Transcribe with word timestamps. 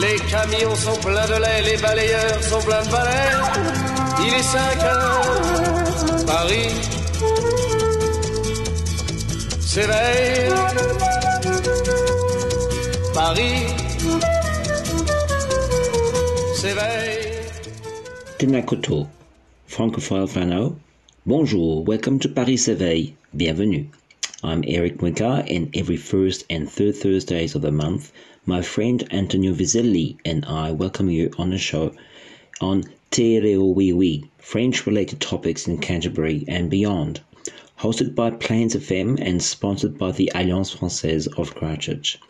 Les 0.00 0.16
camions 0.30 0.74
sont 0.74 0.98
pleins 1.00 1.26
de 1.26 1.40
lait, 1.40 1.62
les 1.70 1.80
balayeurs 1.80 2.42
sont 2.42 2.60
pleins 2.60 2.82
de 2.84 2.90
balais. 2.90 3.32
Il 4.26 4.34
est 4.34 4.42
5 4.42 4.82
heures, 4.84 6.24
Paris 6.26 6.96
s'éveille. 9.60 10.50
Paris 13.14 13.66
s'éveille. 16.54 17.42
Tenakoto, 18.38 19.06
francophile 19.66 20.26
Fano. 20.26 20.76
Bonjour, 21.24 21.84
welcome 21.86 22.18
to 22.18 22.28
Paris 22.28 22.58
S'éveille. 22.58 23.14
Bienvenue. 23.34 23.86
I'm 24.42 24.62
Eric 24.66 24.98
Mwika, 24.98 25.44
and 25.50 25.74
every 25.74 25.96
first 25.96 26.44
and 26.50 26.68
third 26.70 26.94
Thursdays 26.96 27.54
of 27.54 27.62
the 27.62 27.72
month, 27.72 28.12
my 28.48 28.62
friend 28.62 29.12
Antonio 29.12 29.52
Vizelli 29.52 30.16
and 30.24 30.44
I 30.44 30.70
welcome 30.70 31.10
you 31.10 31.32
on 31.36 31.50
the 31.50 31.58
show 31.58 31.92
on 32.60 32.84
Tereo 33.10 34.28
French 34.38 34.86
related 34.86 35.20
topics 35.20 35.66
in 35.66 35.78
Canterbury 35.78 36.44
and 36.46 36.70
beyond. 36.70 37.20
Hosted 37.80 38.14
by 38.14 38.30
Plains 38.30 38.76
FM 38.76 39.18
and 39.20 39.42
sponsored 39.42 39.98
by 39.98 40.12
the 40.12 40.30
Alliance 40.32 40.70
Francaise 40.70 41.26
of 41.26 41.56
Christchurch. 41.56 42.20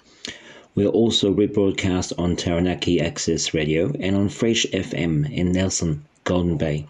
We 0.75 0.87
are 0.87 0.97
also 1.01 1.35
rebroadcast 1.35 2.15
on 2.19 2.37
Taranaki 2.37 2.99
Access 2.99 3.53
Radio 3.53 3.93
and 4.01 4.17
on 4.17 4.31
Fresh 4.31 4.65
FM 4.73 5.31
in 5.31 5.53
Nelson, 5.53 6.07
Golden 6.25 6.57
Bay. 6.57 6.87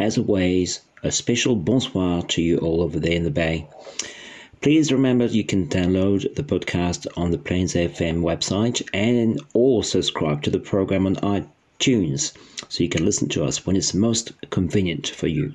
As 0.00 0.18
always, 0.18 0.80
a 1.04 1.12
special 1.12 1.54
bonsoir 1.54 2.24
to 2.24 2.42
you 2.42 2.58
all 2.58 2.82
over 2.82 2.98
there 2.98 3.12
in 3.12 3.22
the 3.22 3.30
Bay. 3.30 3.68
Please 4.60 4.90
remember 4.90 5.26
you 5.26 5.44
can 5.44 5.68
download 5.68 6.34
the 6.34 6.42
podcast 6.42 7.06
on 7.16 7.30
the 7.30 7.38
Plains 7.38 7.74
FM 7.74 8.22
website 8.22 8.82
and 8.92 9.40
or 9.54 9.84
subscribe 9.84 10.42
to 10.42 10.50
the 10.50 10.58
program 10.58 11.06
on 11.06 11.14
iTunes 11.16 12.32
so 12.68 12.82
you 12.82 12.88
can 12.88 13.04
listen 13.04 13.28
to 13.28 13.44
us 13.44 13.64
when 13.64 13.76
it's 13.76 13.94
most 13.94 14.32
convenient 14.50 15.06
for 15.06 15.28
you. 15.28 15.52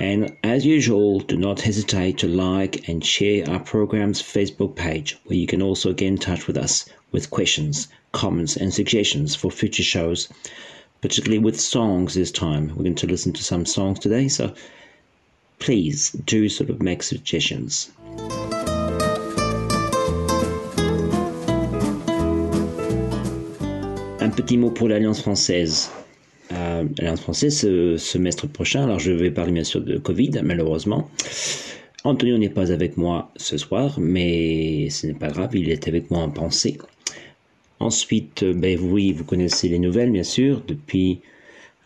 And 0.00 0.36
as 0.42 0.66
usual, 0.66 1.20
do 1.20 1.38
not 1.38 1.62
hesitate 1.62 2.18
to 2.18 2.28
like 2.28 2.86
and 2.90 3.02
share 3.02 3.48
our 3.48 3.60
program's 3.60 4.20
Facebook 4.20 4.76
page 4.76 5.16
where 5.24 5.38
you 5.38 5.46
can 5.46 5.62
also 5.62 5.94
get 5.94 6.08
in 6.08 6.18
touch 6.18 6.46
with 6.46 6.58
us 6.58 6.84
with 7.10 7.30
questions, 7.30 7.88
comments, 8.12 8.54
and 8.54 8.74
suggestions 8.74 9.34
for 9.34 9.50
future 9.50 9.82
shows, 9.82 10.28
particularly 11.00 11.38
with 11.38 11.58
songs 11.58 12.12
this 12.12 12.30
time. 12.30 12.68
We're 12.76 12.84
going 12.84 12.96
to 12.96 13.06
listen 13.06 13.32
to 13.32 13.42
some 13.42 13.64
songs 13.64 13.98
today, 13.98 14.28
so 14.28 14.52
please 15.64 16.12
do 16.26 16.46
sort 16.46 16.68
of 16.68 16.82
make 16.82 17.02
suggestions. 17.02 17.90
Un 24.20 24.28
petit 24.28 24.58
mot 24.58 24.70
pour 24.70 24.88
l'Alliance 24.88 25.22
française. 25.22 25.90
Euh, 26.52 26.84
L'Alliance 26.98 27.20
française, 27.22 27.56
ce 27.58 27.96
semestre 27.96 28.46
prochain, 28.46 28.84
alors 28.84 28.98
je 28.98 29.12
vais 29.12 29.30
parler 29.30 29.52
bien 29.52 29.64
sûr 29.64 29.80
de 29.80 29.96
Covid, 29.96 30.32
malheureusement. 30.42 31.08
Antonio 32.04 32.36
n'est 32.36 32.50
pas 32.50 32.70
avec 32.70 32.98
moi 32.98 33.32
ce 33.36 33.56
soir, 33.56 33.98
mais 33.98 34.90
ce 34.90 35.06
n'est 35.06 35.14
pas 35.14 35.28
grave, 35.28 35.56
il 35.56 35.70
est 35.70 35.88
avec 35.88 36.10
moi 36.10 36.20
en 36.20 36.28
pensée. 36.28 36.76
Ensuite, 37.80 38.44
ben 38.44 38.78
oui, 38.78 39.12
vous 39.12 39.24
connaissez 39.24 39.70
les 39.70 39.78
nouvelles, 39.78 40.10
bien 40.10 40.22
sûr, 40.24 40.62
depuis 40.68 41.20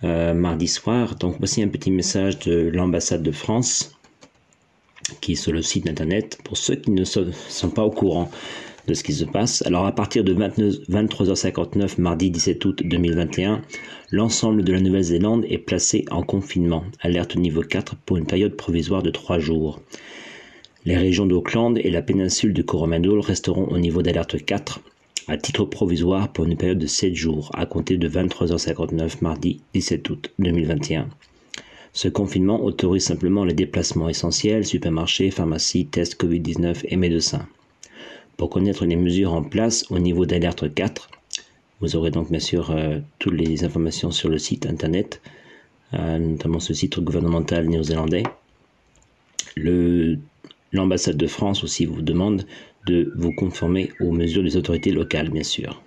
euh, 0.04 0.34
mardi 0.34 0.68
soir. 0.68 1.16
Donc 1.16 1.36
voici 1.38 1.62
un 1.62 1.68
petit 1.68 1.90
message 1.90 2.38
de 2.40 2.68
l'ambassade 2.72 3.22
de 3.22 3.32
France 3.32 3.98
qui 5.20 5.32
est 5.32 5.36
sur 5.36 5.52
le 5.52 5.62
site 5.62 5.88
internet 5.88 6.38
pour 6.44 6.56
ceux 6.56 6.76
qui 6.76 6.90
ne 6.90 7.04
sont, 7.04 7.70
pas 7.74 7.84
au 7.84 7.90
courant 7.90 8.30
de 8.86 8.94
ce 8.94 9.02
qui 9.02 9.12
se 9.12 9.24
passe. 9.24 9.62
Alors 9.62 9.86
à 9.86 9.92
partir 9.92 10.22
de 10.22 10.32
29 10.32 10.88
23h59 10.88 12.00
mardi 12.00 12.30
17 12.30 12.64
août 12.64 12.82
2021, 12.84 13.62
l'ensemble 14.10 14.62
de 14.62 14.72
la 14.72 14.80
Nouvelle-Zélande 14.80 15.44
est 15.48 15.58
placé 15.58 16.04
en 16.10 16.22
confinement, 16.22 16.84
alerte 17.00 17.36
niveau 17.36 17.62
4 17.62 17.96
pour 17.96 18.18
une 18.18 18.26
période 18.26 18.54
provisoire 18.54 19.02
de 19.02 19.10
3 19.10 19.38
jours. 19.38 19.80
Les 20.84 20.96
régions 20.96 21.26
d'Auckland 21.26 21.76
et 21.76 21.90
la 21.90 22.02
péninsule 22.02 22.54
du 22.54 22.64
Coromandel 22.64 23.18
resteront 23.18 23.66
au 23.66 23.78
niveau 23.78 24.02
d'alerte 24.02 24.42
4 24.44 24.80
à 25.28 25.36
titre 25.36 25.66
provisoire 25.66 26.32
pour 26.32 26.46
une 26.46 26.56
période 26.56 26.78
de 26.78 26.86
7 26.86 27.14
jours 27.14 27.50
à 27.54 27.66
compter 27.66 27.98
de 27.98 28.08
23h59 28.08 29.18
mardi 29.20 29.60
17 29.74 30.08
août 30.08 30.32
2021. 30.38 31.08
Ce 31.92 32.08
confinement 32.08 32.64
autorise 32.64 33.04
simplement 33.04 33.44
les 33.44 33.52
déplacements 33.52 34.08
essentiels, 34.08 34.64
supermarchés, 34.64 35.30
pharmacies, 35.30 35.86
tests 35.86 36.18
Covid-19 36.20 36.84
et 36.84 36.96
médecins. 36.96 37.46
Pour 38.38 38.48
connaître 38.48 38.86
les 38.86 38.96
mesures 38.96 39.34
en 39.34 39.42
place 39.42 39.84
au 39.90 39.98
niveau 39.98 40.24
d'alerte 40.24 40.72
4, 40.72 41.10
vous 41.80 41.94
aurez 41.94 42.10
donc 42.10 42.30
bien 42.30 42.40
sûr 42.40 42.70
euh, 42.70 42.98
toutes 43.18 43.34
les 43.34 43.64
informations 43.64 44.10
sur 44.10 44.30
le 44.30 44.38
site 44.38 44.64
internet, 44.64 45.20
euh, 45.92 46.18
notamment 46.18 46.60
ce 46.60 46.72
site 46.72 46.98
gouvernemental 47.00 47.68
néo-zélandais. 47.68 48.22
L'ambassade 50.72 51.16
de 51.16 51.26
France 51.26 51.64
aussi 51.64 51.84
vous 51.84 52.02
demande 52.02 52.44
de 52.88 53.12
vous 53.16 53.32
conformer 53.32 53.92
aux 54.00 54.12
mesures 54.12 54.42
des 54.42 54.56
autorités 54.56 54.90
locales, 54.90 55.30
bien 55.30 55.42
sûr. 55.42 55.82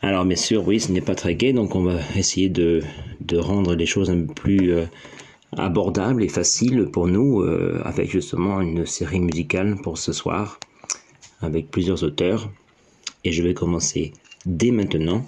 Alors 0.00 0.24
bien 0.24 0.36
sûr, 0.36 0.66
oui, 0.66 0.80
ce 0.80 0.90
n'est 0.92 1.00
pas 1.00 1.14
très 1.14 1.34
gai, 1.34 1.52
donc 1.52 1.74
on 1.74 1.82
va 1.82 1.98
essayer 2.16 2.48
de, 2.48 2.82
rendre 3.34 3.74
les 3.74 3.86
choses 3.86 4.10
un 4.10 4.20
peu 4.20 4.32
plus 4.32 4.72
euh, 4.72 4.84
abordables 5.56 6.22
et 6.22 6.28
faciles 6.28 6.88
pour 6.92 7.08
nous, 7.08 7.42
euh, 7.42 7.80
avec 7.84 8.10
justement 8.10 8.60
une 8.60 8.86
série 8.86 9.20
musicale 9.20 9.76
pour 9.82 9.98
ce 9.98 10.12
soir, 10.12 10.60
avec 11.40 11.70
plusieurs 11.70 12.04
auteurs. 12.04 12.50
Et 13.24 13.32
je 13.32 13.42
vais 13.42 13.54
commencer 13.54 14.12
dès 14.46 14.70
maintenant 14.70 15.26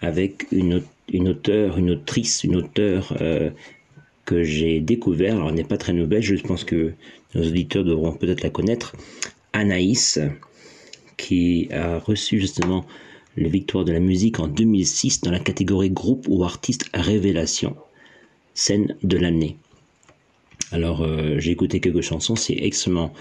avec 0.00 0.46
une, 0.52 0.82
une 1.12 1.28
auteure, 1.28 1.76
une 1.76 1.90
autrice, 1.90 2.44
une 2.44 2.56
auteure 2.56 3.14
euh, 3.20 3.50
que 4.24 4.42
j'ai 4.42 4.80
découvert. 4.80 5.36
Alors 5.36 5.48
elle 5.48 5.54
n'est 5.54 5.64
pas 5.64 5.78
très 5.78 5.92
nouvelle, 5.92 6.22
je 6.22 6.36
pense 6.36 6.64
que 6.64 6.92
nos 7.34 7.42
auditeurs 7.46 7.84
devront 7.84 8.12
peut-être 8.12 8.42
la 8.42 8.50
connaître. 8.50 8.94
Anaïs, 9.52 10.18
qui 11.16 11.68
a 11.72 11.98
reçu 11.98 12.40
justement 12.40 12.86
la 13.36 13.48
victoire 13.48 13.84
de 13.84 13.92
la 13.92 14.00
musique 14.00 14.40
en 14.40 14.48
2006 14.48 15.22
dans 15.22 15.30
la 15.30 15.38
catégorie 15.38 15.90
groupe 15.90 16.26
ou 16.28 16.44
artiste 16.44 16.90
révélation, 16.94 17.76
scène 18.54 18.96
de 19.02 19.16
l'année. 19.16 19.56
Alors 20.70 21.02
euh, 21.02 21.38
j'ai 21.38 21.50
écouté 21.50 21.80
quelques 21.80 22.00
chansons, 22.00 22.36
c'est 22.36 22.56
extrêmement 22.56 23.12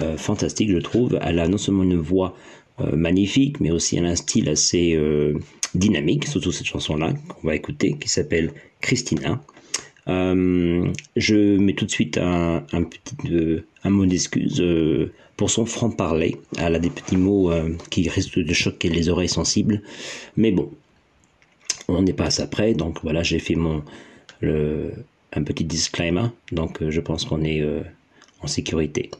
euh, 0.00 0.16
fantastique 0.16 0.70
je 0.70 0.78
trouve. 0.78 1.18
Elle 1.22 1.38
a 1.38 1.48
non 1.48 1.58
seulement 1.58 1.82
une 1.82 1.96
voix 1.96 2.36
euh, 2.80 2.94
magnifique, 2.96 3.60
mais 3.60 3.70
aussi 3.70 3.98
un 3.98 4.14
style 4.16 4.48
assez 4.48 4.98
dynamique, 5.74 6.26
surtout 6.26 6.52
cette 6.52 6.66
chanson-là 6.66 7.14
qu'on 7.28 7.46
va 7.46 7.54
écouter, 7.54 7.96
qui 7.98 8.08
s'appelle 8.08 8.52
Christina. 8.80 9.40
Euh, 10.10 10.92
je 11.16 11.56
mets 11.58 11.74
tout 11.74 11.86
de 11.86 11.90
suite 11.90 12.18
un, 12.18 12.64
euh, 13.30 13.60
mot 13.84 14.06
d'excuse 14.06 14.60
euh, 14.60 15.12
pour 15.36 15.50
son 15.50 15.64
franc-parler. 15.66 16.36
Elle 16.58 16.74
a 16.74 16.78
des 16.78 16.90
petits 16.90 17.16
mots 17.16 17.50
qui 17.90 18.08
risquent 18.08 18.40
de 18.40 18.52
choquer 18.52 18.88
les 18.88 19.08
oreilles 19.08 19.28
sensibles. 19.28 19.82
Mais 20.36 20.50
bon, 20.50 20.70
on 21.88 22.02
n'est 22.02 22.12
pas 22.12 22.40
à 22.40 22.46
près. 22.46 22.74
Donc 22.74 22.98
voilà, 23.02 23.22
j'ai 23.22 23.38
fait 23.38 23.54
mon 23.54 23.82
un 24.42 25.42
petit 25.44 25.64
disclaimer. 25.64 26.26
Donc 26.52 26.82
je 26.86 27.00
pense 27.00 27.24
qu'on 27.24 27.44
est 27.44 27.64
en 28.42 28.46
sécurité. 28.46 29.10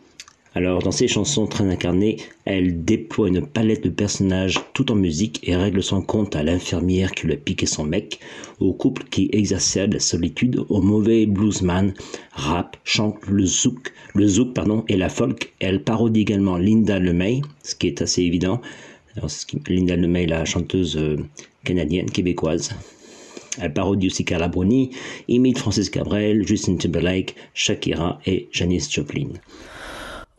Alors, 0.53 0.83
dans 0.83 0.91
ses 0.91 1.07
chansons 1.07 1.47
très 1.47 1.63
incarnées, 1.63 2.17
elle 2.45 2.85
déploie 2.85 3.29
une 3.29 3.47
palette 3.47 3.85
de 3.85 3.89
personnages 3.89 4.59
tout 4.75 4.91
en 4.91 4.97
musique 4.97 5.39
et 5.49 5.55
règle 5.55 5.81
son 5.81 6.03
compte 6.03 6.35
à 6.35 6.43
l'infirmière 6.43 7.13
qui 7.13 7.29
lui 7.29 7.35
a 7.35 7.37
piqué 7.37 7.67
son 7.67 7.85
mec, 7.85 8.19
au 8.59 8.73
couple 8.73 9.05
qui 9.05 9.31
exacerbe 9.33 9.93
la 9.93 10.01
solitude, 10.01 10.65
au 10.69 10.83
mauvais 10.83 11.27
bluesman, 11.27 11.95
rap, 12.33 12.77
chante 12.83 13.25
le 13.29 13.47
zouk, 13.47 13.93
le 14.15 14.27
zouk 14.27 14.53
pardon, 14.53 14.85
et 14.89 14.97
la 14.97 15.09
folk. 15.09 15.53
Elle 15.61 15.85
parodie 15.85 16.23
également 16.23 16.57
Linda 16.57 16.99
LeMay, 16.99 17.43
ce 17.63 17.77
qui 17.77 17.87
est 17.87 18.03
assez 18.03 18.23
évident. 18.23 18.61
Linda 19.69 19.95
LeMay, 19.95 20.27
la 20.27 20.45
chanteuse 20.45 20.97
euh, 20.97 21.17
canadienne, 21.63 22.11
québécoise. 22.11 22.71
Elle 23.61 23.73
parodie 23.73 24.09
aussi 24.09 24.25
Carla 24.25 24.49
Bruni, 24.49 24.91
imite 25.29 25.59
Francis 25.59 25.91
Cabrel, 25.91 26.45
Justin 26.45 26.75
Timberlake, 26.75 27.37
Shakira 27.55 28.19
et 28.27 28.49
Janis 28.51 28.89
Joplin. 28.91 29.29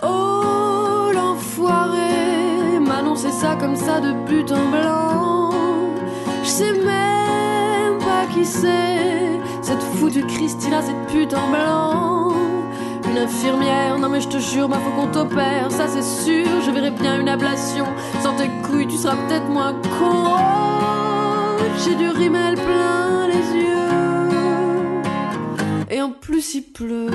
Oh 0.04 1.12
l'enfoiré, 1.14 2.80
Manon 2.80 3.16
c'est 3.16 3.32
ça 3.32 3.56
comme 3.60 3.76
ça 3.76 4.00
de 4.00 4.14
but 4.28 4.52
en 4.52 4.70
blanc. 4.70 5.52
Je 6.44 6.50
sais 6.50 6.74
même 6.74 8.00
pas 8.00 8.26
qui 8.34 8.46
c'est, 8.46 9.40
cette 9.62 9.84
foutue 9.84 10.26
Christina, 10.26 10.82
cette 10.82 11.08
pute 11.08 11.34
en 11.34 11.50
blanc. 11.50 12.34
Une 13.10 13.18
infirmière, 13.18 14.00
non 14.00 14.10
mais 14.10 14.22
je 14.22 14.30
te 14.30 14.38
jure, 14.38 14.70
ma 14.70 14.78
faut 14.78 14.92
qu'on 14.92 15.08
t'opère, 15.08 15.70
ça 15.70 15.88
c'est 15.88 16.02
sûr, 16.04 16.48
je 16.66 16.72
verrai 16.72 16.92
bien 16.92 17.20
une 17.20 17.30
ablation. 17.30 17.86
Sans 18.22 18.34
tes 18.34 18.50
couilles, 18.64 18.88
tu 18.88 18.98
seras 18.98 19.16
peut-être 19.28 19.50
moins 19.50 19.74
con. 20.00 20.38
J'ai 21.84 21.96
du 21.96 22.10
rimel 22.10 22.56
plein 22.56 23.28
les 23.28 23.60
yeux, 23.60 25.10
et 25.90 26.02
en 26.02 26.12
plus 26.12 26.56
il 26.56 26.64
pleut. 26.64 27.10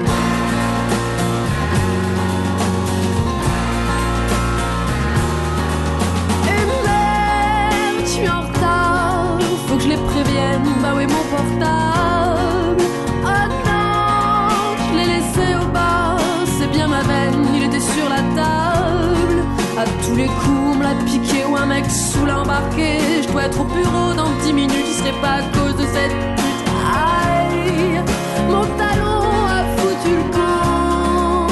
Sous 21.91 22.25
l'embarqué. 22.27 22.99
Je 23.23 23.29
dois 23.29 23.45
être 23.45 23.61
au 23.61 23.65
bureau 23.65 24.13
dans 24.15 24.31
10 24.45 24.53
minutes, 24.53 24.87
ce 24.87 24.99
serait 25.01 25.21
pas 25.21 25.37
à 25.37 25.43
cause 25.43 25.77
de 25.77 25.87
cette 25.87 26.13
pute. 26.37 26.67
Aïe, 26.95 28.01
mon 28.49 28.65
talon 28.77 29.47
a 29.49 29.65
foutu 29.77 30.17
le 30.17 30.33
camp. 30.33 31.47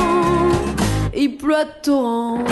Il 1.14 1.36
pleut 1.36 1.66
torrent. 1.82 2.44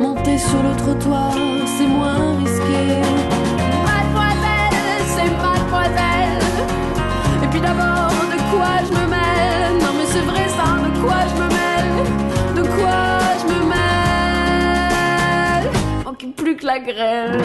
Monter 0.00 0.38
sur 0.38 0.62
le 0.62 0.74
trottoir, 0.76 1.34
c'est 1.66 1.86
moins 1.86 2.36
risqué. 2.38 3.02
Mademoiselle, 3.84 5.02
c'est 5.14 5.30
mademoiselle. 5.30 6.42
Et 7.42 7.46
puis 7.48 7.60
d'abord, 7.60 8.10
de 8.32 8.38
quoi 8.50 8.72
je 8.86 8.92
me 8.92 9.06
mêle? 9.06 9.78
Non 9.80 9.92
mais 9.96 10.06
c'est 10.06 10.22
vrai 10.22 10.48
ça, 10.48 10.66
de 10.82 10.90
quoi 10.98 11.20
je 11.28 11.34
me 11.42 11.48
mêle? 11.48 11.94
De 12.56 12.62
quoi 12.62 13.04
je 13.40 13.44
me 13.52 13.60
mêle? 13.68 15.66
Manque 16.04 16.26
plus 16.34 16.56
que 16.56 16.66
la 16.66 16.78
grêle. 16.78 17.42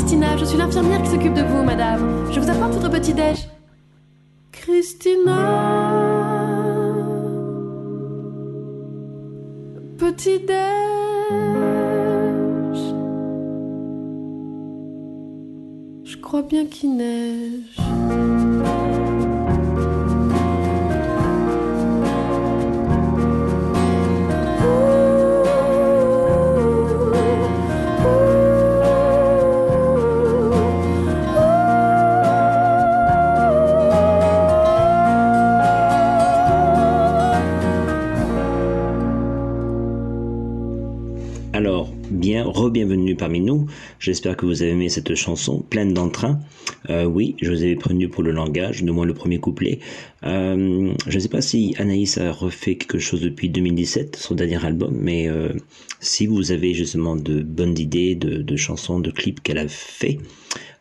Christina. 0.00 0.36
Je 0.38 0.44
suis 0.46 0.56
l'infirmière 0.56 1.02
qui 1.02 1.10
s'occupe 1.10 1.34
de 1.34 1.42
vous, 1.42 1.62
madame. 1.62 2.32
Je 2.32 2.40
vous 2.40 2.50
apporte 2.50 2.72
votre 2.72 2.90
petit 2.90 3.12
déj. 3.12 3.48
Christina. 4.50 5.36
Petit 9.98 10.38
déj. 10.40 10.80
crois 16.30 16.42
bien 16.42 16.64
qu'il 16.64 16.96
neige. 16.96 18.39
Re-bienvenue 41.68 43.16
parmi 43.16 43.40
nous. 43.40 43.66
J'espère 43.98 44.36
que 44.36 44.46
vous 44.46 44.62
avez 44.62 44.72
aimé 44.72 44.88
cette 44.88 45.14
chanson 45.14 45.60
pleine 45.60 45.92
d'entrain. 45.92 46.40
Euh, 46.88 47.04
oui, 47.04 47.36
je 47.40 47.50
vous 47.50 47.62
avais 47.62 47.76
prévenu 47.76 48.08
pour 48.08 48.22
le 48.22 48.30
langage, 48.30 48.82
de 48.82 48.90
moins 48.90 49.04
le 49.04 49.14
premier 49.14 49.38
couplet. 49.38 49.80
Euh, 50.24 50.92
je 51.06 51.14
ne 51.14 51.20
sais 51.20 51.28
pas 51.28 51.40
si 51.40 51.74
Anaïs 51.78 52.18
a 52.18 52.32
refait 52.32 52.76
quelque 52.76 52.98
chose 52.98 53.20
depuis 53.20 53.48
2017, 53.48 54.16
son 54.16 54.34
dernier 54.34 54.64
album, 54.64 54.96
mais 54.98 55.28
euh, 55.28 55.50
si 56.00 56.26
vous 56.26 56.52
avez 56.52 56.72
justement 56.72 57.16
de 57.16 57.42
bonnes 57.42 57.78
idées 57.78 58.14
de, 58.14 58.56
chansons, 58.56 59.00
de 59.00 59.10
clips 59.10 59.42
qu'elle 59.42 59.58
a 59.58 59.68
fait, 59.68 60.18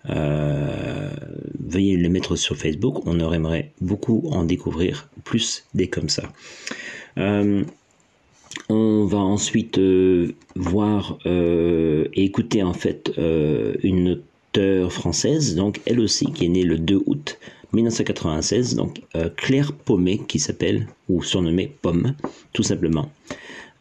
veuillez 0.08 1.98
les 1.98 2.10
mettre 2.10 2.36
sur 2.36 2.56
Facebook. 2.56 3.06
On 3.06 3.20
aimerait 3.20 3.74
beaucoup 3.82 4.30
en 4.32 4.44
découvrir 4.44 5.10
plus 5.24 5.66
des 5.74 5.88
comme 5.88 6.10
ça. 6.10 6.32
On 8.68 9.06
va 9.06 9.20
ensuite 9.20 9.78
euh, 9.78 10.34
voir 10.56 11.18
euh, 11.26 12.08
et 12.14 12.24
écouter 12.24 12.64
en 12.64 12.74
fait 12.74 13.12
euh, 13.18 13.76
une 13.84 14.22
auteure 14.54 14.92
française, 14.92 15.56
donc 15.56 15.82
elle 15.86 16.00
aussi 16.00 16.32
qui 16.32 16.46
est 16.46 16.50
née 16.50 16.64
le 16.64 16.78
2 16.78 17.04
août 17.06 17.40
1996, 17.74 18.76
donc 18.76 19.02
Claire 19.38 19.74
Pommet 19.74 20.20
qui 20.28 20.40
s'appelle 20.40 20.88
ou 21.08 21.24
surnommée 21.24 21.72
Pomme 21.82 22.16
tout 22.54 22.64
simplement. 22.64 23.10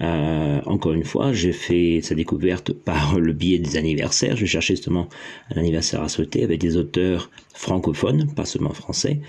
Euh, 0.01 0.61
encore 0.67 0.93
une 0.93 1.05
fois, 1.05 1.33
j'ai 1.33 1.53
fait 1.53 2.01
sa 2.03 2.15
découverte 2.15 2.73
par 2.73 3.19
le 3.19 3.33
biais 3.33 3.59
des 3.59 3.77
anniversaires. 3.77 4.37
Je 4.37 4.47
cherchais 4.47 4.75
justement 4.75 5.09
un 5.55 5.59
anniversaire 5.59 6.03
à 6.03 6.09
souhaiter 6.09 6.45
avec 6.45 6.61
des 6.61 6.77
auteurs 6.77 7.31
francophones, 7.55 8.33
pas 8.35 8.45
seulement 8.45 8.73
français. 8.73 9.21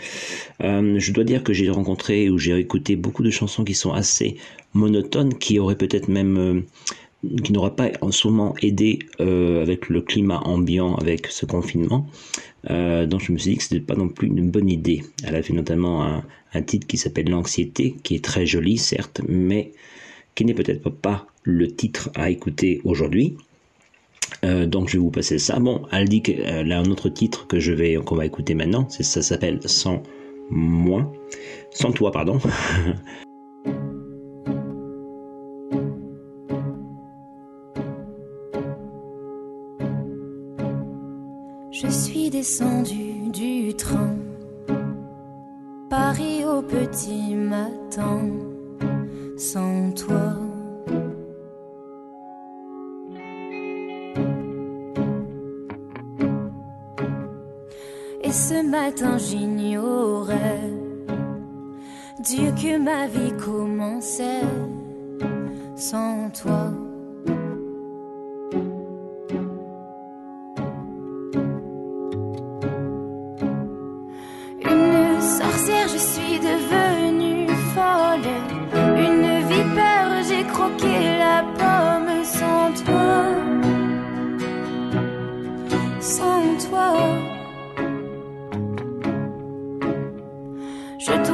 Euh, 0.62 1.00
je 1.00 1.12
dois 1.12 1.24
dire 1.24 1.44
que 1.44 1.54
j'ai 1.54 1.70
rencontré 1.70 2.30
ou 2.30 2.38
j'ai 2.38 2.58
écouté 2.58 2.96
beaucoup 2.96 3.24
de 3.24 3.32
chansons 3.32 3.64
qui 3.64 3.74
sont 3.74 3.94
assez 3.94 4.38
monotones, 4.74 5.34
qui 5.36 5.58
auraient 5.58 5.76
peut-être 5.78 6.08
même 6.08 6.38
euh, 6.38 6.62
qui 7.44 7.52
n'aura 7.52 7.76
pas 7.76 7.90
en 8.02 8.12
ce 8.12 8.28
moment 8.28 8.56
aidé 8.62 9.00
avec 9.20 9.90
le 9.90 10.02
climat 10.02 10.40
ambiant, 10.46 10.96
avec 10.96 11.28
ce 11.28 11.46
confinement. 11.46 12.08
donc 12.66 13.22
je 13.22 13.32
me 13.34 13.38
suis 13.38 13.52
dit 13.52 13.58
que 13.58 13.64
ce 13.64 13.74
n'était 13.74 13.86
pas 13.86 13.96
non 13.96 14.08
plus 14.08 14.28
une 14.28 14.50
bonne 14.50 14.70
idée. 14.70 15.04
Elle 15.24 15.36
a 15.36 15.44
fait 15.44 15.54
notamment 15.54 16.04
un, 16.04 16.24
un 16.54 16.62
titre 16.62 16.88
qui 16.88 16.98
s'appelle 16.98 17.30
L'anxiété, 17.30 17.96
qui 18.04 18.16
est 18.16 18.24
très 18.24 18.46
joli 18.46 18.78
certes, 18.78 19.22
mais 19.28 19.72
qui 20.36 20.46
n'est 20.46 20.54
peut-être 20.54 20.90
pas 20.90 21.28
le 21.44 21.68
titre 21.68 22.10
à 22.16 22.30
écouter 22.30 22.82
aujourd'hui. 22.84 23.36
Euh, 24.46 24.66
donc 24.66 24.90
je 24.90 24.94
vais 24.94 25.00
vous 25.00 25.12
passer 25.12 25.40
ça. 25.40 25.60
Bon, 25.60 25.84
elle 25.92 26.08
dit 26.08 26.22
qu'elle 26.22 26.72
a 26.72 26.80
un 26.80 26.86
autre 26.86 27.10
titre 27.10 27.48
que 27.48 27.60
je 27.60 27.74
vais 27.74 27.96
qu'on 27.96 28.16
va 28.16 28.26
écouter 28.26 28.54
maintenant. 28.54 28.88
Ça 28.90 29.22
s'appelle 29.22 29.60
Sans 29.66 30.04
moi, 30.50 31.12
sans 31.72 31.92
toi 31.92 32.12
pardon. 32.12 32.40
descendu 42.30 43.30
du 43.32 43.74
train, 43.76 44.16
Paris 45.90 46.46
au 46.46 46.62
petit 46.62 47.34
matin 47.36 48.22
sans 49.38 49.92
toi. 49.92 50.36
Et 58.22 58.32
ce 58.32 58.64
matin 58.64 59.18
j'ignorais 59.18 60.70
Dieu 62.20 62.52
que 62.52 62.78
ma 62.78 63.08
vie 63.08 63.34
commençait 63.44 64.44
sans 65.76 66.30
toi. 66.30 66.79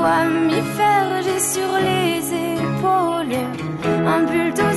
Dois 0.06 0.26
m'y 0.26 0.62
faire, 0.78 1.10
j'ai 1.26 1.40
sur 1.40 1.72
les 1.90 2.18
épaules 2.58 3.40
un 4.14 4.22
bulldozer 4.30 4.75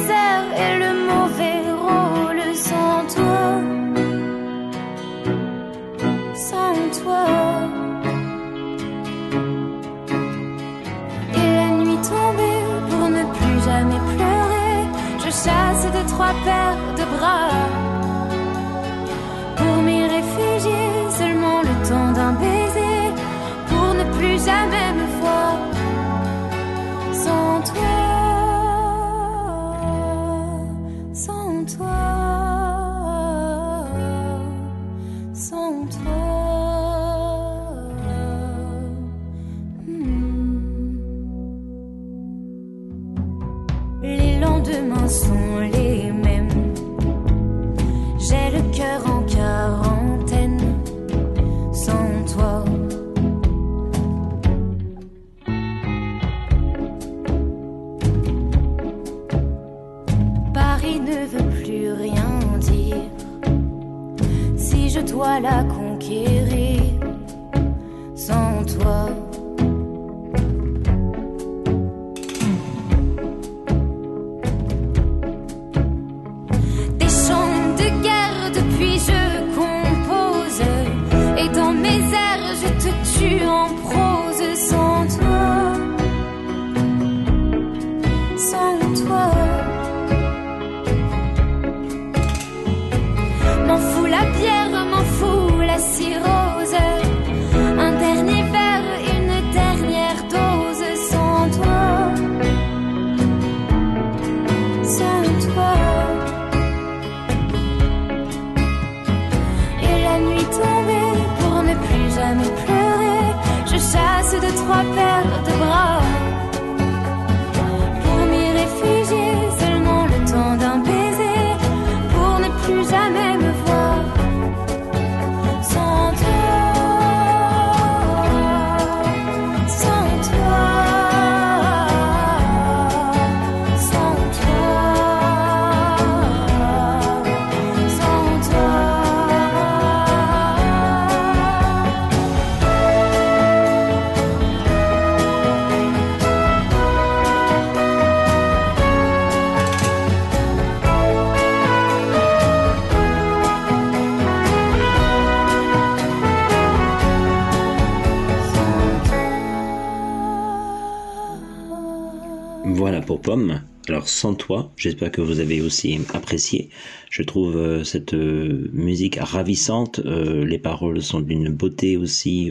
Voilà 162.88 163.02
pour 163.02 163.20
Pomme. 163.20 163.60
Alors 163.86 164.08
sans 164.08 164.32
toi, 164.34 164.72
j'espère 164.78 165.12
que 165.12 165.20
vous 165.20 165.40
avez 165.40 165.60
aussi 165.60 166.00
apprécié. 166.14 166.70
Je 167.10 167.22
trouve 167.22 167.54
euh, 167.54 167.84
cette 167.84 168.14
euh, 168.14 168.70
musique 168.72 169.18
ravissante. 169.20 170.00
Euh, 170.06 170.46
les 170.46 170.58
paroles 170.58 171.02
sont 171.02 171.20
d'une 171.20 171.50
beauté 171.50 171.98
aussi. 171.98 172.50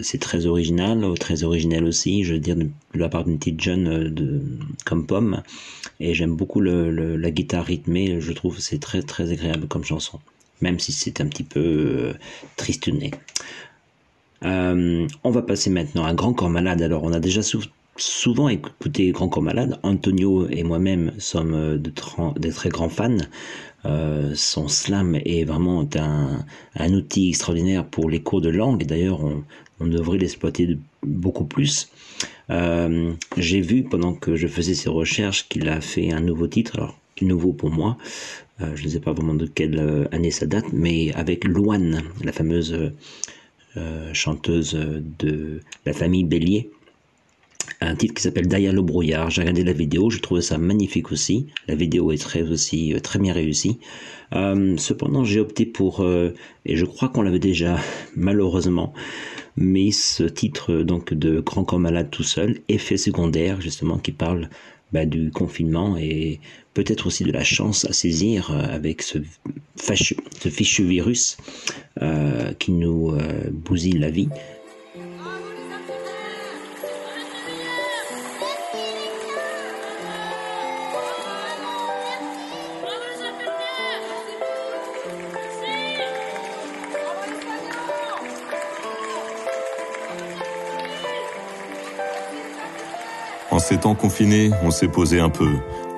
c'est 0.00 0.20
très 0.20 0.46
original, 0.46 1.04
très 1.18 1.42
originel 1.42 1.86
aussi. 1.86 2.22
Je 2.22 2.34
veux 2.34 2.38
dire 2.38 2.54
de 2.54 2.68
la 2.94 3.08
part 3.08 3.24
d'une 3.24 3.36
petite 3.36 3.60
jeune 3.60 4.14
comme 4.84 5.08
Pomme. 5.08 5.42
Et 5.98 6.14
j'aime 6.14 6.36
beaucoup 6.36 6.60
la 6.60 7.30
guitare 7.32 7.64
rythmée. 7.64 8.20
Je 8.20 8.32
trouve 8.32 8.60
c'est 8.60 8.78
très 8.78 9.02
très 9.02 9.32
agréable 9.32 9.66
comme 9.66 9.82
chanson, 9.82 10.20
même 10.60 10.78
si 10.78 10.92
c'est 10.92 11.20
un 11.20 11.26
petit 11.26 11.42
peu 11.42 12.12
tristouné. 12.56 13.10
Euh, 14.44 15.06
on 15.24 15.30
va 15.30 15.42
passer 15.42 15.70
maintenant 15.70 16.04
à 16.04 16.14
Grand 16.14 16.32
Corps 16.34 16.50
Malade. 16.50 16.82
Alors, 16.82 17.02
on 17.02 17.12
a 17.12 17.20
déjà 17.20 17.42
sou- 17.42 17.62
souvent 17.96 18.48
écouté 18.48 19.10
Grand 19.12 19.28
Corps 19.28 19.42
Malade. 19.42 19.78
Antonio 19.82 20.48
et 20.48 20.62
moi-même 20.62 21.12
sommes 21.18 21.54
euh, 21.54 21.78
de, 21.78 21.92
des 22.38 22.50
très 22.50 22.68
grands 22.68 22.88
fans. 22.88 23.18
Euh, 23.84 24.32
son 24.34 24.68
slam 24.68 25.14
est 25.14 25.44
vraiment 25.44 25.86
un, 25.96 26.94
outil 26.94 27.28
extraordinaire 27.28 27.84
pour 27.84 28.08
les 28.08 28.22
cours 28.22 28.40
de 28.40 28.48
langue. 28.48 28.84
D'ailleurs, 28.84 29.20
on, 29.22 29.44
devrait 29.86 30.16
l'exploiter 30.16 30.78
beaucoup 31.02 31.44
plus. 31.44 31.90
Euh, 32.48 33.12
J'ai 33.36 33.60
vu 33.60 33.82
pendant 33.82 34.14
que 34.14 34.36
je 34.36 34.46
faisais 34.46 34.74
ces 34.74 34.88
recherches 34.88 35.46
qu'il 35.48 35.68
a 35.68 35.82
fait 35.82 36.12
un 36.12 36.20
nouveau 36.20 36.46
titre. 36.46 36.76
Alors, 36.76 36.98
nouveau 37.20 37.52
pour 37.52 37.70
moi. 37.70 37.98
Je 38.58 38.84
ne 38.84 38.88
sais 38.88 39.00
pas 39.00 39.12
vraiment 39.12 39.34
de 39.34 39.46
quelle 39.46 40.08
année 40.12 40.30
ça 40.30 40.46
date, 40.46 40.66
mais 40.72 41.12
avec 41.14 41.44
Louane, 41.44 42.02
la 42.22 42.32
fameuse 42.32 42.92
chanteuse 44.12 44.74
de 44.74 45.60
la 45.86 45.92
famille 45.92 46.24
Bélier. 46.24 46.70
Un 47.80 47.96
titre 47.96 48.14
qui 48.14 48.22
s'appelle 48.22 48.48
le 48.48 48.82
brouillard. 48.82 49.30
J'ai 49.30 49.42
regardé 49.42 49.64
la 49.64 49.72
vidéo, 49.72 50.10
je 50.10 50.18
trouve 50.18 50.40
ça 50.40 50.58
magnifique 50.58 51.12
aussi. 51.12 51.46
La 51.68 51.74
vidéo 51.74 52.12
est 52.12 52.18
très 52.18 52.42
aussi 52.42 52.94
euh, 52.94 53.00
très 53.00 53.18
bien 53.18 53.32
réussie. 53.32 53.78
Euh, 54.34 54.76
cependant, 54.78 55.24
j'ai 55.24 55.40
opté 55.40 55.66
pour 55.66 56.00
euh, 56.02 56.34
et 56.64 56.76
je 56.76 56.84
crois 56.84 57.08
qu'on 57.08 57.22
l'avait 57.22 57.38
déjà 57.38 57.78
malheureusement 58.16 58.92
mais 59.56 59.92
ce 59.92 60.24
titre 60.24 60.82
donc 60.82 61.14
de 61.14 61.40
Grand 61.40 61.64
Corps 61.64 61.78
Malade 61.78 62.08
tout 62.10 62.24
seul, 62.24 62.58
effet 62.68 62.96
secondaire 62.96 63.60
justement 63.60 63.98
qui 63.98 64.10
parle 64.10 64.48
bah, 64.92 65.06
du 65.06 65.30
confinement 65.30 65.96
et 65.96 66.40
peut-être 66.72 67.06
aussi 67.06 67.22
de 67.22 67.30
la 67.30 67.44
chance 67.44 67.84
à 67.84 67.92
saisir 67.92 68.50
avec 68.50 69.02
ce, 69.02 69.18
fâcheux- 69.76 70.16
ce 70.40 70.48
fichu 70.48 70.84
virus 70.84 71.36
qui 72.58 72.72
nous 72.72 73.12
bousille 73.52 73.98
la 73.98 74.10
vie. 74.10 74.28
Ces 93.64 93.78
temps 93.78 93.94
confinés, 93.94 94.50
on 94.62 94.70
s'est 94.70 94.88
posé 94.88 95.20
un 95.20 95.30
peu. 95.30 95.48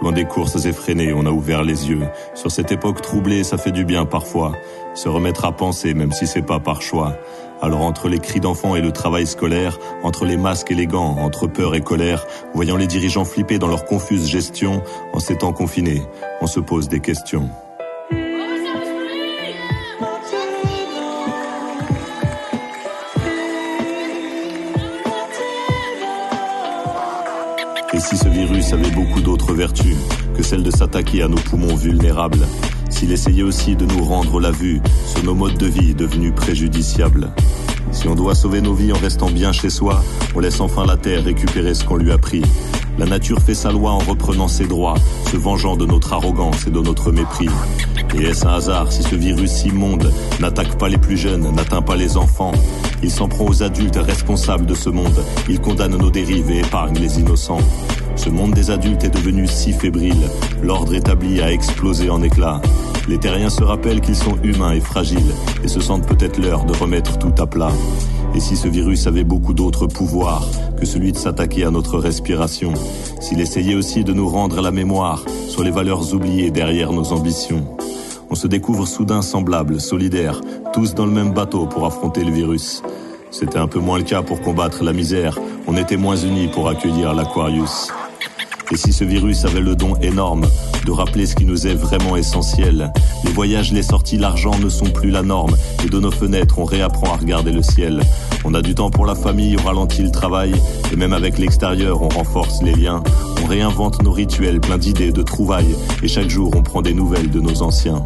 Loin 0.00 0.12
des 0.12 0.24
courses 0.24 0.66
effrénées, 0.66 1.12
on 1.12 1.26
a 1.26 1.30
ouvert 1.30 1.64
les 1.64 1.88
yeux. 1.88 2.06
Sur 2.34 2.52
cette 2.52 2.70
époque 2.70 3.02
troublée, 3.02 3.42
ça 3.42 3.58
fait 3.58 3.72
du 3.72 3.84
bien 3.84 4.04
parfois. 4.04 4.52
Se 4.94 5.08
remettre 5.08 5.44
à 5.44 5.50
penser, 5.50 5.92
même 5.92 6.12
si 6.12 6.28
c'est 6.28 6.46
pas 6.46 6.60
par 6.60 6.80
choix. 6.80 7.14
Alors 7.60 7.80
entre 7.80 8.08
les 8.08 8.20
cris 8.20 8.38
d'enfants 8.38 8.76
et 8.76 8.80
le 8.80 8.92
travail 8.92 9.26
scolaire, 9.26 9.78
entre 10.04 10.26
les 10.26 10.36
masques 10.36 10.70
et 10.70 10.74
les 10.74 10.86
gants, 10.86 11.16
entre 11.18 11.48
peur 11.48 11.74
et 11.74 11.80
colère, 11.80 12.24
voyant 12.54 12.76
les 12.76 12.86
dirigeants 12.86 13.24
flipper 13.24 13.58
dans 13.58 13.68
leur 13.68 13.84
confuse 13.84 14.28
gestion, 14.28 14.82
en 15.12 15.18
ces 15.18 15.36
temps 15.36 15.52
confinés, 15.52 16.02
on 16.40 16.46
se 16.46 16.60
pose 16.60 16.88
des 16.88 17.00
questions. 17.00 17.50
Et 27.96 27.98
si 27.98 28.14
ce 28.18 28.28
virus 28.28 28.74
avait 28.74 28.90
beaucoup 28.90 29.22
d'autres 29.22 29.54
vertus 29.54 29.96
que 30.36 30.42
celle 30.42 30.62
de 30.62 30.70
s'attaquer 30.70 31.22
à 31.22 31.28
nos 31.28 31.38
poumons 31.38 31.76
vulnérables, 31.76 32.46
s'il 32.90 33.10
essayait 33.10 33.42
aussi 33.42 33.74
de 33.74 33.86
nous 33.86 34.04
rendre 34.04 34.38
la 34.38 34.50
vue 34.50 34.82
sur 35.06 35.24
nos 35.24 35.34
modes 35.34 35.56
de 35.56 35.64
vie 35.64 35.94
devenus 35.94 36.34
préjudiciables, 36.34 37.30
si 37.92 38.06
on 38.06 38.14
doit 38.14 38.34
sauver 38.34 38.60
nos 38.60 38.74
vies 38.74 38.92
en 38.92 38.98
restant 38.98 39.30
bien 39.30 39.50
chez 39.50 39.70
soi, 39.70 40.04
on 40.34 40.40
laisse 40.40 40.60
enfin 40.60 40.84
la 40.84 40.98
terre 40.98 41.24
récupérer 41.24 41.72
ce 41.72 41.84
qu'on 41.84 41.96
lui 41.96 42.12
a 42.12 42.18
pris. 42.18 42.42
La 42.98 43.06
nature 43.06 43.40
fait 43.40 43.54
sa 43.54 43.72
loi 43.72 43.92
en 43.92 44.00
reprenant 44.00 44.48
ses 44.48 44.66
droits, 44.66 44.96
se 45.30 45.38
vengeant 45.38 45.78
de 45.78 45.86
notre 45.86 46.12
arrogance 46.12 46.66
et 46.66 46.70
de 46.70 46.80
notre 46.80 47.12
mépris. 47.12 47.48
Et 48.14 48.24
est-ce 48.24 48.46
un 48.46 48.56
hasard 48.56 48.92
si 48.92 49.04
ce 49.04 49.14
virus 49.14 49.64
immonde 49.64 50.12
n'attaque 50.38 50.76
pas 50.76 50.90
les 50.90 50.98
plus 50.98 51.16
jeunes, 51.16 51.50
n'atteint 51.54 51.80
pas 51.80 51.96
les 51.96 52.18
enfants? 52.18 52.52
Il 53.02 53.10
s'en 53.10 53.28
prend 53.28 53.46
aux 53.46 53.62
adultes 53.62 53.96
responsables 53.96 54.66
de 54.66 54.74
ce 54.74 54.88
monde. 54.88 55.24
Il 55.48 55.60
condamne 55.60 55.96
nos 55.96 56.10
dérives 56.10 56.50
et 56.50 56.60
épargne 56.60 56.98
les 56.98 57.20
innocents. 57.20 57.60
Ce 58.16 58.30
monde 58.30 58.54
des 58.54 58.70
adultes 58.70 59.04
est 59.04 59.10
devenu 59.10 59.46
si 59.46 59.72
fébrile. 59.72 60.28
L'ordre 60.62 60.94
établi 60.94 61.40
a 61.42 61.52
explosé 61.52 62.08
en 62.08 62.22
éclats. 62.22 62.60
Les 63.08 63.18
terriens 63.18 63.50
se 63.50 63.62
rappellent 63.62 64.00
qu'ils 64.00 64.16
sont 64.16 64.36
humains 64.42 64.72
et 64.72 64.80
fragiles 64.80 65.34
et 65.62 65.68
se 65.68 65.80
sentent 65.80 66.06
peut-être 66.06 66.40
l'heure 66.40 66.64
de 66.64 66.76
remettre 66.76 67.18
tout 67.18 67.34
à 67.38 67.46
plat. 67.46 67.72
Et 68.34 68.40
si 68.40 68.56
ce 68.56 68.68
virus 68.68 69.06
avait 69.06 69.24
beaucoup 69.24 69.54
d'autres 69.54 69.86
pouvoirs 69.86 70.46
que 70.78 70.86
celui 70.86 71.12
de 71.12 71.16
s'attaquer 71.16 71.64
à 71.64 71.70
notre 71.70 71.98
respiration, 71.98 72.74
s'il 73.20 73.40
essayait 73.40 73.74
aussi 73.74 74.02
de 74.04 74.12
nous 74.12 74.28
rendre 74.28 74.60
la 74.60 74.70
mémoire 74.70 75.24
sur 75.48 75.62
les 75.62 75.70
valeurs 75.70 76.12
oubliées 76.14 76.50
derrière 76.50 76.92
nos 76.92 77.12
ambitions, 77.12 77.66
on 78.30 78.34
se 78.34 78.46
découvre 78.46 78.86
soudain 78.86 79.22
semblables, 79.22 79.80
solidaires, 79.80 80.40
tous 80.72 80.94
dans 80.94 81.06
le 81.06 81.12
même 81.12 81.32
bateau 81.32 81.66
pour 81.66 81.86
affronter 81.86 82.24
le 82.24 82.32
virus. 82.32 82.82
C'était 83.30 83.58
un 83.58 83.68
peu 83.68 83.78
moins 83.78 83.98
le 83.98 84.04
cas 84.04 84.22
pour 84.22 84.40
combattre 84.40 84.84
la 84.84 84.92
misère, 84.92 85.38
on 85.66 85.76
était 85.76 85.96
moins 85.96 86.16
unis 86.16 86.48
pour 86.48 86.68
accueillir 86.68 87.14
l'Aquarius. 87.14 87.90
Et 88.72 88.76
si 88.76 88.92
ce 88.92 89.04
virus 89.04 89.44
avait 89.44 89.60
le 89.60 89.76
don 89.76 89.94
énorme 90.02 90.44
de 90.84 90.90
rappeler 90.90 91.26
ce 91.26 91.36
qui 91.36 91.44
nous 91.44 91.68
est 91.68 91.74
vraiment 91.74 92.16
essentiel, 92.16 92.92
les 93.24 93.30
voyages, 93.30 93.72
les 93.72 93.84
sorties, 93.84 94.16
l'argent 94.16 94.58
ne 94.58 94.68
sont 94.68 94.86
plus 94.86 95.10
la 95.10 95.22
norme, 95.22 95.56
et 95.84 95.88
de 95.88 96.00
nos 96.00 96.10
fenêtres, 96.10 96.58
on 96.58 96.64
réapprend 96.64 97.12
à 97.12 97.16
regarder 97.16 97.52
le 97.52 97.62
ciel. 97.62 98.02
On 98.44 98.54
a 98.54 98.62
du 98.62 98.74
temps 98.74 98.90
pour 98.90 99.06
la 99.06 99.14
famille, 99.14 99.56
on 99.60 99.64
ralentit 99.64 100.02
le 100.02 100.10
travail, 100.10 100.52
et 100.92 100.96
même 100.96 101.12
avec 101.12 101.38
l'extérieur, 101.38 102.02
on 102.02 102.08
renforce 102.08 102.60
les 102.62 102.74
liens. 102.74 103.04
On 103.44 103.46
réinvente 103.46 104.02
nos 104.02 104.10
rituels, 104.10 104.60
plein 104.60 104.78
d'idées, 104.78 105.12
de 105.12 105.22
trouvailles, 105.22 105.76
et 106.02 106.08
chaque 106.08 106.28
jour, 106.28 106.50
on 106.56 106.62
prend 106.62 106.82
des 106.82 106.94
nouvelles 106.94 107.30
de 107.30 107.40
nos 107.40 107.62
anciens. 107.62 108.02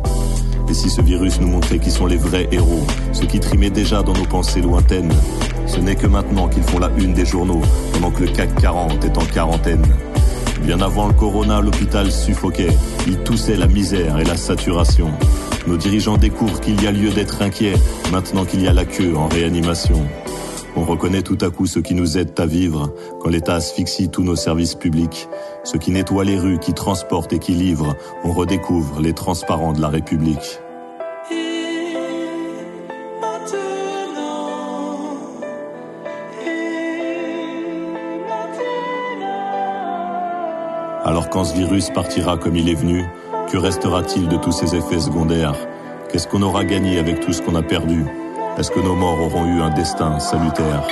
Et 0.69 0.75
si 0.75 0.90
ce 0.90 1.00
virus 1.00 1.40
nous 1.40 1.49
montrait 1.49 1.79
qui 1.79 1.90
sont 1.90 2.07
les 2.07 2.19
vrais 2.19 2.49
héros, 2.52 2.87
ceux 3.12 3.26
qui 3.26 3.40
trimaient 3.40 3.71
déjà 3.71 4.02
dans 4.02 4.12
nos 4.12 4.26
pensées 4.26 4.61
lointaines, 4.61 5.12
ce 5.67 5.81
n'est 5.81 5.97
que 5.97 6.07
maintenant 6.07 6.49
qu'ils 6.49 6.62
font 6.64 6.79
la 6.79 6.90
une 6.99 7.14
des 7.14 7.25
journaux, 7.25 7.62
pendant 7.94 8.11
que 8.11 8.25
le 8.25 8.31
CAC 8.31 8.55
40 8.61 9.05
est 9.05 9.16
en 9.16 9.25
quarantaine. 9.25 9.87
Bien 10.62 10.81
avant 10.81 11.09
le 11.09 11.14
corona, 11.14 11.61
l'hôpital 11.61 12.11
suffoquait. 12.11 12.77
Il 13.07 13.18
toussait 13.18 13.57
la 13.57 13.66
misère 13.66 14.18
et 14.18 14.25
la 14.25 14.37
saturation. 14.37 15.11
Nos 15.66 15.77
dirigeants 15.77 16.16
découvrent 16.16 16.61
qu'il 16.61 16.83
y 16.83 16.87
a 16.87 16.92
lieu 16.92 17.11
d'être 17.11 17.42
inquiet 17.42 17.75
maintenant 18.12 18.44
qu'il 18.44 18.62
y 18.62 18.68
a 18.68 18.73
la 18.73 18.85
queue 18.85 19.16
en 19.16 19.29
réanimation. 19.29 20.07
On 20.77 20.85
reconnaît 20.85 21.23
tout 21.23 21.38
à 21.40 21.51
coup 21.51 21.66
ce 21.66 21.81
qui 21.81 21.94
nous 21.94 22.16
aide 22.16 22.38
à 22.38 22.46
vivre 22.46 22.94
quand 23.20 23.29
l'État 23.29 23.57
asphyxie 23.57 24.09
tous 24.09 24.23
nos 24.23 24.37
services 24.37 24.77
publics. 24.77 25.29
Ceux 25.64 25.79
qui 25.79 25.90
nettoient 25.90 26.25
les 26.25 26.38
rues, 26.38 26.59
qui 26.59 26.73
transportent 26.73 27.33
et 27.33 27.38
qui 27.38 27.53
livrent. 27.53 27.96
On 28.25 28.33
redécouvre 28.33 29.01
les 29.01 29.12
transparents 29.12 29.73
de 29.73 29.81
la 29.81 29.88
République. 29.88 30.61
Alors 41.11 41.29
quand 41.29 41.42
ce 41.42 41.57
virus 41.57 41.90
partira 41.90 42.37
comme 42.37 42.55
il 42.55 42.68
est 42.68 42.75
venu, 42.75 43.05
que 43.51 43.59
restera-t-il 43.59 44.29
de 44.29 44.37
tous 44.37 44.53
ces 44.53 44.77
effets 44.77 45.01
secondaires? 45.01 45.57
Qu'est-ce 46.09 46.29
qu'on 46.29 46.40
aura 46.40 46.64
gagné 46.64 47.01
avec 47.01 47.18
tout 47.18 47.33
ce 47.33 47.42
qu'on 47.42 47.57
a 47.57 47.62
perdu? 47.62 48.05
Est-ce 48.57 48.70
que 48.70 48.79
nos 48.79 48.94
morts 48.94 49.20
auront 49.20 49.44
eu 49.44 49.61
un 49.61 49.70
destin 49.70 50.20
salutaire? 50.20 50.87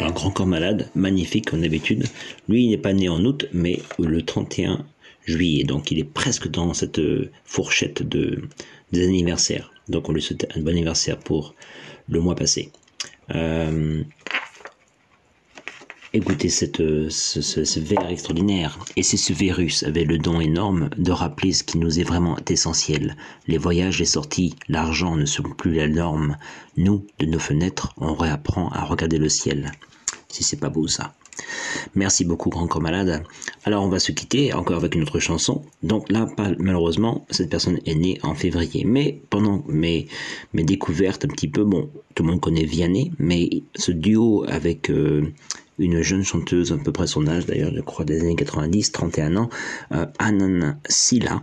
Un 0.00 0.10
grand 0.12 0.30
corps 0.30 0.46
malade, 0.46 0.90
magnifique 0.94 1.50
comme 1.50 1.62
d'habitude. 1.62 2.04
Lui, 2.48 2.64
il 2.64 2.70
n'est 2.70 2.78
pas 2.78 2.92
né 2.92 3.08
en 3.08 3.24
août, 3.24 3.46
mais 3.52 3.80
le 3.98 4.22
31 4.22 4.86
juillet. 5.24 5.64
Donc, 5.64 5.90
il 5.90 5.98
est 5.98 6.04
presque 6.04 6.48
dans 6.48 6.72
cette 6.72 7.00
euh, 7.00 7.30
fourchette 7.44 8.02
de, 8.02 8.48
des 8.92 9.04
anniversaires. 9.04 9.72
Donc, 9.88 10.08
on 10.08 10.12
lui 10.12 10.22
souhaite 10.22 10.46
un 10.56 10.60
bon 10.60 10.68
anniversaire 10.68 11.18
pour 11.18 11.54
le 12.08 12.20
mois 12.20 12.36
passé. 12.36 12.70
Euh, 13.34 14.02
écoutez 16.12 16.48
cette, 16.48 16.80
euh, 16.80 17.08
ce, 17.10 17.40
ce, 17.42 17.80
verre 17.80 18.08
extraordinaire. 18.08 18.78
Et 18.96 19.02
si 19.02 19.18
ce 19.18 19.32
virus 19.32 19.82
avait 19.82 20.04
le 20.04 20.18
don 20.18 20.40
énorme 20.40 20.90
de 20.96 21.12
rappeler 21.12 21.52
ce 21.52 21.64
qui 21.64 21.78
nous 21.78 22.00
est 22.00 22.04
vraiment 22.04 22.36
essentiel. 22.48 23.16
Les 23.46 23.58
voyages, 23.58 23.98
les 23.98 24.04
sorties, 24.04 24.54
l'argent 24.68 25.16
ne 25.16 25.26
sont 25.26 25.42
plus 25.42 25.74
la 25.74 25.88
norme. 25.88 26.36
Nous, 26.76 27.06
de 27.18 27.26
nos 27.26 27.38
fenêtres, 27.38 27.92
on 27.98 28.14
réapprend 28.14 28.68
à 28.70 28.84
regarder 28.84 29.18
le 29.18 29.28
ciel. 29.28 29.72
Si 30.28 30.44
c'est 30.44 30.60
pas 30.60 30.70
beau 30.70 30.86
ça. 30.86 31.14
Merci 31.94 32.24
beaucoup, 32.24 32.50
Grand 32.50 32.66
Corps 32.66 32.82
Malade. 32.82 33.22
Alors, 33.64 33.84
on 33.84 33.88
va 33.88 34.00
se 34.00 34.12
quitter 34.12 34.52
encore 34.52 34.76
avec 34.76 34.94
une 34.94 35.02
autre 35.02 35.20
chanson. 35.20 35.62
Donc 35.82 36.10
là, 36.10 36.26
malheureusement, 36.58 37.26
cette 37.30 37.50
personne 37.50 37.78
est 37.86 37.94
née 37.94 38.18
en 38.22 38.34
février. 38.34 38.84
Mais 38.84 39.20
pendant 39.30 39.62
mes, 39.68 40.08
mes 40.52 40.64
découvertes 40.64 41.24
un 41.24 41.28
petit 41.28 41.48
peu, 41.48 41.64
bon, 41.64 41.88
tout 42.14 42.24
le 42.24 42.30
monde 42.30 42.40
connaît 42.40 42.64
Vianney, 42.64 43.12
mais 43.18 43.48
ce 43.76 43.92
duo 43.92 44.44
avec 44.48 44.90
euh, 44.90 45.32
une 45.78 46.02
jeune 46.02 46.24
chanteuse, 46.24 46.72
à 46.72 46.76
peu 46.78 46.92
près 46.92 47.06
son 47.06 47.26
âge 47.26 47.46
d'ailleurs, 47.46 47.72
je 47.74 47.80
crois 47.80 48.04
des 48.04 48.20
années 48.20 48.36
90, 48.36 48.92
31 48.92 49.36
ans, 49.36 49.48
euh, 49.92 50.06
Silla, 50.88 51.42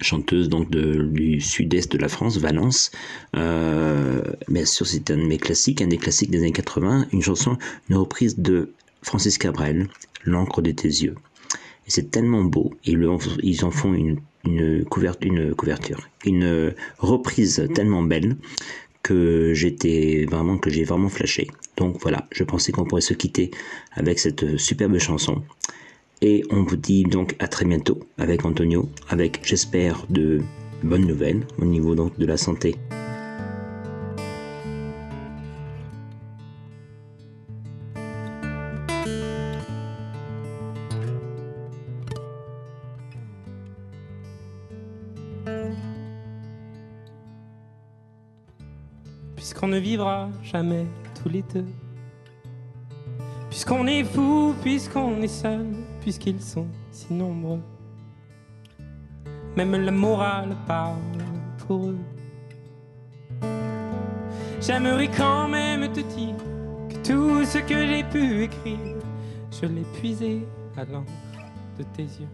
chanteuse 0.00 0.48
donc 0.48 0.70
du 0.70 1.40
sud-est 1.40 1.92
de 1.92 1.98
la 1.98 2.08
France, 2.08 2.38
Valence. 2.38 2.90
Euh, 3.36 4.22
bien 4.48 4.64
sûr, 4.64 4.86
c'est 4.86 5.10
un 5.10 5.18
de 5.18 5.24
mes 5.24 5.38
classiques, 5.38 5.82
un 5.82 5.88
des 5.88 5.98
classiques 5.98 6.30
des 6.30 6.38
années 6.38 6.52
80, 6.52 7.08
une 7.12 7.22
chanson, 7.22 7.58
une 7.88 7.96
reprise 7.96 8.38
de 8.38 8.72
Francis 9.02 9.38
Cabrel, 9.38 9.88
L'encre 10.24 10.60
de 10.60 10.70
tes 10.70 10.88
yeux. 10.88 11.14
Et 11.86 11.90
c'est 11.90 12.10
tellement 12.10 12.44
beau, 12.44 12.74
ils, 12.84 13.06
ils 13.42 13.64
en 13.64 13.70
font 13.70 13.94
une, 13.94 14.20
une, 14.44 14.84
couverture, 14.84 15.32
une 15.32 15.54
couverture, 15.54 16.08
une 16.24 16.74
reprise 16.98 17.66
tellement 17.74 18.02
belle 18.02 18.36
que 19.02 19.52
j'étais 19.54 20.26
vraiment 20.30 20.58
que 20.58 20.70
j'ai 20.70 20.84
vraiment 20.84 21.08
flashé. 21.08 21.48
Donc 21.80 21.96
voilà, 22.02 22.26
je 22.30 22.44
pensais 22.44 22.72
qu'on 22.72 22.84
pourrait 22.84 23.00
se 23.00 23.14
quitter 23.14 23.50
avec 23.92 24.18
cette 24.18 24.42
euh, 24.42 24.58
superbe 24.58 24.98
chanson. 24.98 25.42
Et 26.20 26.44
on 26.50 26.62
vous 26.62 26.76
dit 26.76 27.04
donc 27.04 27.34
à 27.38 27.48
très 27.48 27.64
bientôt 27.64 28.00
avec 28.18 28.44
Antonio, 28.44 28.90
avec 29.08 29.40
j'espère 29.42 30.04
de 30.10 30.42
bonnes 30.82 31.06
nouvelles 31.06 31.46
au 31.58 31.64
niveau 31.64 31.94
donc 31.94 32.18
de 32.18 32.26
la 32.26 32.36
santé. 32.36 32.76
Puisqu'on 49.34 49.68
ne 49.68 49.78
vivra 49.78 50.28
jamais 50.42 50.84
tous 51.22 51.28
les 51.28 51.42
deux. 51.42 51.66
Puisqu'on 53.48 53.86
est 53.86 54.04
fou, 54.04 54.54
puisqu'on 54.62 55.20
est 55.22 55.28
seul, 55.28 55.66
puisqu'ils 56.00 56.40
sont 56.40 56.68
si 56.90 57.12
nombreux. 57.12 57.60
Même 59.56 59.72
la 59.72 59.90
morale 59.90 60.56
parle 60.66 60.96
pour 61.58 61.88
eux. 61.88 61.98
J'aimerais 64.60 65.08
quand 65.08 65.48
même 65.48 65.90
te 65.92 66.00
dire 66.00 66.36
que 66.88 66.96
tout 67.06 67.44
ce 67.44 67.58
que 67.58 67.86
j'ai 67.86 68.04
pu 68.04 68.44
écrire, 68.44 68.96
je 69.50 69.66
l'ai 69.66 69.84
puisé 69.98 70.46
à 70.76 70.84
l'encre 70.84 71.10
de 71.78 71.82
tes 71.96 72.02
yeux. 72.02 72.28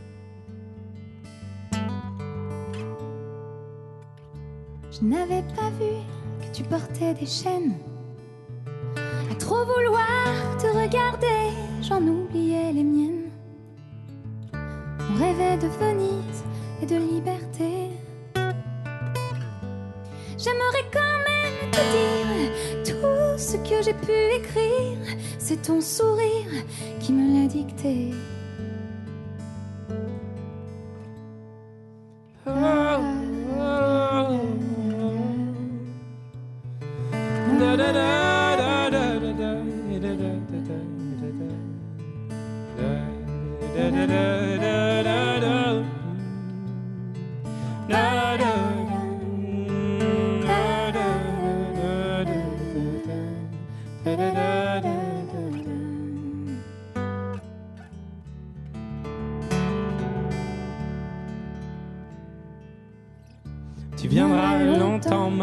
Je 4.91 5.05
n'avais 5.05 5.43
pas 5.55 5.71
vu 5.79 5.93
que 6.41 6.55
tu 6.55 6.63
portais 6.65 7.15
des 7.15 7.27
chaînes. 7.27 7.75
Trop 9.47 9.65
vouloir 9.65 10.59
te 10.59 10.67
regarder, 10.67 11.55
j'en 11.81 12.03
oubliais 12.03 12.73
les 12.73 12.83
miennes. 12.83 13.31
On 14.53 15.15
rêvait 15.21 15.57
de 15.57 15.69
Venise 15.69 16.43
et 16.83 16.87
de 16.87 16.97
liberté. 16.97 17.91
J'aimerais 20.37 20.87
quand 20.93 21.19
même 21.31 21.71
te 21.71 21.79
dire 21.95 22.97
tout 22.99 23.39
ce 23.39 23.57
que 23.59 23.85
j'ai 23.85 23.95
pu 23.95 24.11
écrire. 24.35 25.17
C'est 25.39 25.63
ton 25.63 25.81
sourire 25.81 26.65
qui 26.99 27.13
me 27.13 27.41
l'a 27.41 27.47
dicté. 27.47 28.11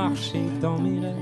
Marcher 0.10 0.44
dans 0.62 0.78
mes 0.78 1.00
rêves. 1.00 1.16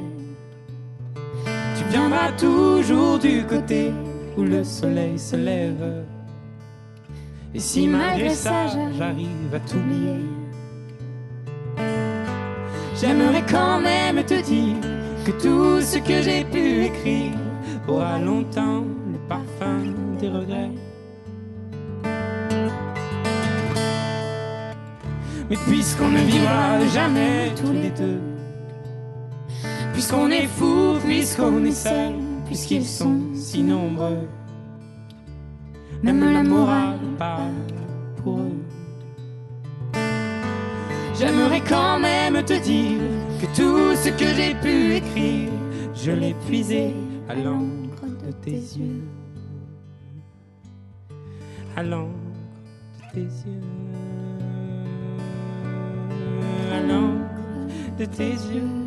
Tu 1.77 1.83
viendras 1.91 2.31
toujours 2.31 3.19
du 3.19 3.43
côté 3.45 3.91
où 4.37 4.43
le 4.43 4.63
soleil 4.63 5.17
se 5.19 5.35
lève. 5.35 6.05
Et 7.53 7.59
si 7.59 7.87
malgré 7.87 8.29
ça 8.29 8.67
j'arrive 8.97 9.53
à 9.53 9.59
t'oublier, 9.59 10.21
j'aimerais 12.99 13.45
quand 13.49 13.79
même 13.81 14.23
te 14.23 14.41
dire 14.41 14.77
que 15.25 15.31
tout 15.43 15.81
ce 15.81 15.97
que 15.99 16.17
j'ai 16.25 16.43
pu 16.45 16.85
écrire 16.85 17.37
aura 17.87 18.17
longtemps 18.19 18.83
le 19.13 19.19
parfum 19.27 19.79
des 20.19 20.29
regrets. 20.29 20.75
Mais 25.49 25.57
puisqu'on 25.67 26.07
ne 26.07 26.23
vivra 26.33 26.63
jamais 26.93 27.51
tous 27.59 27.73
les 27.73 27.89
deux, 27.89 28.21
puisqu'on 30.01 30.31
est 30.31 30.47
fou, 30.47 30.97
puisqu'on 31.05 31.63
est 31.63 31.71
seul, 31.73 32.15
puisqu'ils 32.47 32.87
sont 32.87 33.19
si 33.35 33.61
nombreux, 33.61 34.27
même 36.01 36.33
la 36.33 36.41
morale 36.41 36.97
parle 37.19 37.53
pour 38.17 38.39
eux. 38.39 38.63
J'aimerais 41.13 41.61
quand 41.69 41.99
même 41.99 42.43
te 42.43 42.59
dire 42.63 42.99
que 43.39 43.45
tout 43.55 43.95
ce 43.95 44.09
que 44.09 44.25
j'ai 44.37 44.55
pu 44.55 44.95
écrire, 44.95 45.51
je 45.93 46.11
l'ai 46.11 46.33
puisé 46.47 46.95
à 47.29 47.35
l'encre 47.35 48.07
de 48.25 48.31
tes 48.43 48.59
yeux. 48.79 49.03
À 51.77 51.83
l'encre 51.83 52.09
de 53.03 53.13
tes 53.13 53.27
yeux. 53.45 53.61
À 56.73 56.79
l'encre 56.87 57.99
de 57.99 58.05
tes 58.05 58.31
yeux. 58.31 58.80